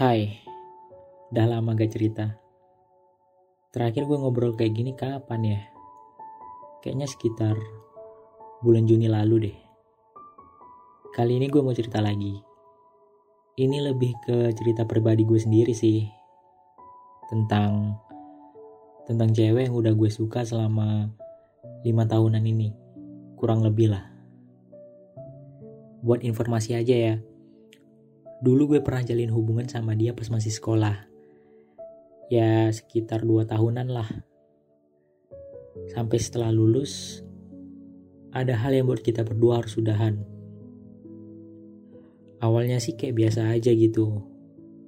[0.00, 0.32] Hai,
[1.28, 2.40] udah lama gak cerita.
[3.68, 5.60] Terakhir gue ngobrol kayak gini kapan ya?
[6.80, 7.56] Kayaknya sekitar
[8.64, 9.56] bulan Juni lalu deh.
[11.12, 12.32] Kali ini gue mau cerita lagi.
[13.60, 16.08] Ini lebih ke cerita pribadi gue sendiri sih.
[17.28, 18.00] Tentang
[19.04, 21.12] tentang cewek yang udah gue suka selama
[21.84, 22.72] lima tahunan ini.
[23.36, 24.08] Kurang lebih lah.
[26.00, 27.14] Buat informasi aja ya,
[28.40, 30.96] Dulu gue pernah jalin hubungan sama dia pas masih sekolah.
[32.32, 34.08] Ya sekitar 2 tahunan lah.
[35.92, 37.20] Sampai setelah lulus,
[38.32, 40.24] ada hal yang buat kita berdua harus sudahan.
[42.40, 44.24] Awalnya sih kayak biasa aja gitu.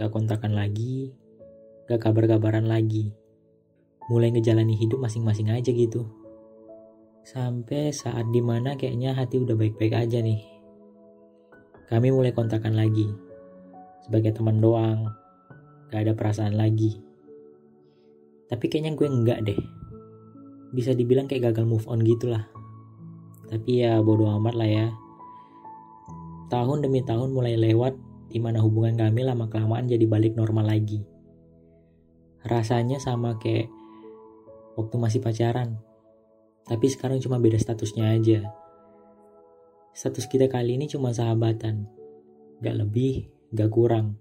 [0.00, 1.12] Gak kontakan lagi,
[1.84, 3.12] gak kabar-kabaran lagi.
[4.08, 6.08] Mulai ngejalani hidup masing-masing aja gitu.
[7.28, 10.40] Sampai saat di mana kayaknya hati udah baik-baik aja nih.
[11.92, 13.33] Kami mulai kontakan lagi
[14.04, 15.08] sebagai teman doang.
[15.88, 17.00] Gak ada perasaan lagi.
[18.52, 19.60] Tapi kayaknya gue enggak deh.
[20.76, 22.44] Bisa dibilang kayak gagal move on gitulah.
[23.48, 24.86] Tapi ya bodo amat lah ya.
[26.52, 27.96] Tahun demi tahun mulai lewat
[28.28, 31.00] di mana hubungan kami lama kelamaan jadi balik normal lagi.
[32.44, 33.72] Rasanya sama kayak
[34.76, 35.80] waktu masih pacaran.
[36.64, 38.52] Tapi sekarang cuma beda statusnya aja.
[39.94, 41.86] Status kita kali ini cuma sahabatan.
[42.60, 44.18] Gak lebih gak kurang.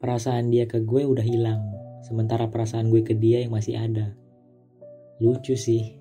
[0.00, 1.60] Perasaan dia ke gue udah hilang,
[2.00, 4.16] sementara perasaan gue ke dia yang masih ada.
[5.20, 6.00] Lucu sih,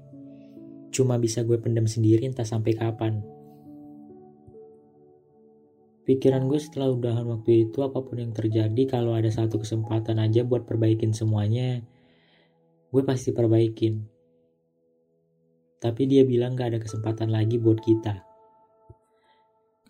[0.95, 3.19] cuma bisa gue pendam sendiri entah sampai kapan.
[6.07, 10.47] Pikiran gue setelah udahan waktu itu apa pun yang terjadi kalau ada satu kesempatan aja
[10.47, 11.83] buat perbaikin semuanya,
[12.95, 14.07] gue pasti perbaikin.
[15.83, 18.23] Tapi dia bilang gak ada kesempatan lagi buat kita.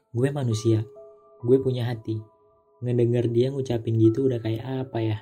[0.09, 0.81] Gue manusia,
[1.39, 2.19] gue punya hati.
[2.83, 5.17] Ngedenger dia ngucapin gitu udah kayak apa ya?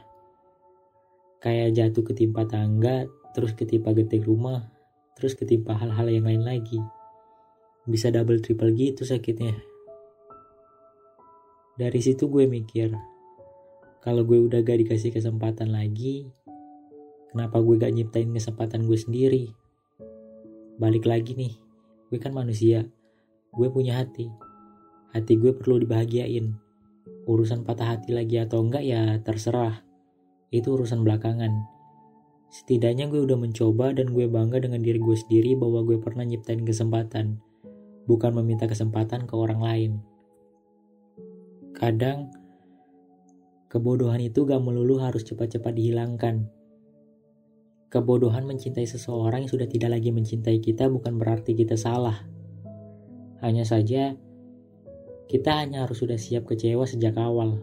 [1.37, 3.05] Kayak jatuh ketimpa tangga,
[3.37, 4.65] terus ketimpa getik rumah,
[5.13, 6.81] terus ketimpa hal-hal yang lain lagi.
[7.85, 9.53] Bisa double triple gitu sakitnya.
[11.77, 12.89] Dari situ gue mikir,
[14.01, 16.25] kalau gue udah gak dikasih kesempatan lagi,
[17.29, 19.45] kenapa gue gak nyiptain kesempatan gue sendiri?
[20.81, 21.53] Balik lagi nih,
[22.09, 22.89] gue kan manusia,
[23.53, 24.46] gue punya hati
[25.11, 26.57] hati gue perlu dibahagiain.
[27.27, 29.83] Urusan patah hati lagi atau enggak ya terserah.
[30.51, 31.51] Itu urusan belakangan.
[32.47, 36.63] Setidaknya gue udah mencoba dan gue bangga dengan diri gue sendiri bahwa gue pernah nyiptain
[36.63, 37.43] kesempatan.
[38.07, 39.91] Bukan meminta kesempatan ke orang lain.
[41.75, 42.31] Kadang,
[43.67, 46.47] kebodohan itu gak melulu harus cepat-cepat dihilangkan.
[47.91, 52.23] Kebodohan mencintai seseorang yang sudah tidak lagi mencintai kita bukan berarti kita salah.
[53.43, 54.15] Hanya saja,
[55.27, 57.59] kita hanya harus sudah siap kecewa sejak awal.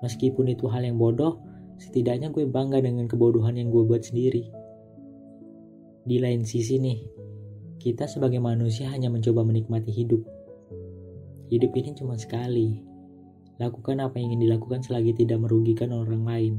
[0.00, 1.36] Meskipun itu hal yang bodoh,
[1.76, 4.48] setidaknya gue bangga dengan kebodohan yang gue buat sendiri.
[6.08, 7.04] Di lain sisi nih,
[7.76, 10.24] kita sebagai manusia hanya mencoba menikmati hidup.
[11.52, 12.80] Hidup ini cuma sekali.
[13.60, 16.54] Lakukan apa yang ingin dilakukan selagi tidak merugikan orang lain.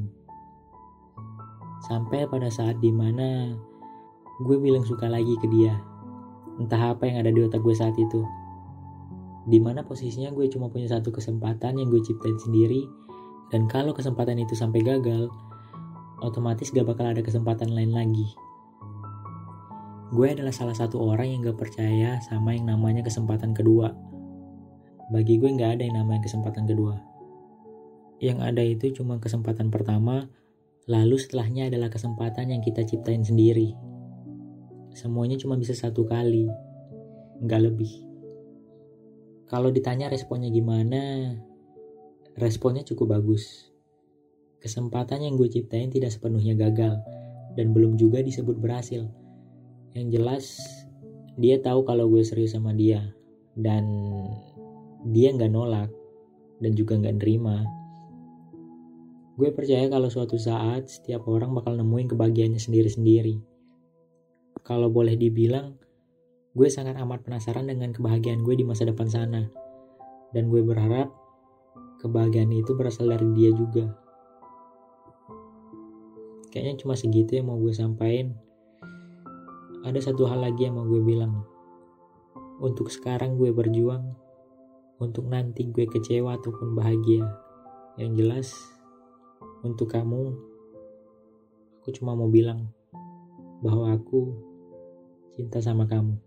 [1.90, 3.58] Sampai pada saat di mana
[4.46, 5.74] gue bilang suka lagi ke dia.
[6.62, 8.22] Entah apa yang ada di otak gue saat itu
[9.47, 12.84] di mana posisinya gue cuma punya satu kesempatan yang gue ciptain sendiri.
[13.47, 15.31] Dan kalau kesempatan itu sampai gagal
[16.19, 18.28] otomatis gak bakal ada kesempatan lain lagi.
[20.12, 23.96] Gue adalah salah satu orang yang gak percaya sama yang namanya kesempatan kedua.
[25.16, 27.00] Bagi gue gak ada yang namanya kesempatan kedua.
[28.19, 30.28] Yang ada itu cuma kesempatan pertama
[30.91, 33.72] lalu setelahnya adalah kesempatan yang kita ciptain sendiri.
[34.91, 36.50] Semuanya cuma bisa satu kali
[37.38, 38.06] nggak lebih
[39.47, 41.31] kalau ditanya responnya gimana,
[42.35, 43.72] responnya cukup bagus.
[44.59, 47.00] Kesempatan yang gue ciptain tidak sepenuhnya gagal
[47.56, 49.08] dan belum juga disebut berhasil.
[49.96, 50.46] Yang jelas,
[51.40, 53.16] dia tahu kalau gue serius sama dia
[53.55, 53.88] dan
[55.08, 55.88] dia nggak nolak
[56.59, 57.64] dan juga nggak nerima.
[59.40, 63.40] Gue percaya kalau suatu saat setiap orang bakal nemuin kebahagiaannya sendiri-sendiri.
[64.66, 65.79] Kalau boleh dibilang,
[66.58, 69.46] Gue sangat amat penasaran dengan kebahagiaan gue di masa depan sana.
[70.34, 71.14] Dan gue berharap
[72.02, 73.94] kebahagiaan itu berasal dari dia juga.
[76.50, 78.34] Kayaknya cuma segitu yang mau gue sampaikan.
[79.86, 81.46] Ada satu hal lagi yang mau gue bilang.
[82.58, 84.18] Untuk sekarang gue berjuang.
[84.98, 87.22] Untuk nanti gue kecewa ataupun bahagia.
[88.02, 88.48] Yang jelas,
[89.62, 90.34] untuk kamu,
[91.78, 92.74] aku cuma mau bilang
[93.62, 94.34] bahwa aku
[95.38, 96.27] cinta sama kamu.